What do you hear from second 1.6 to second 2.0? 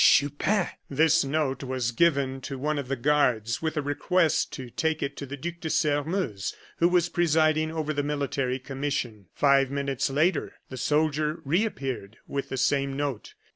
was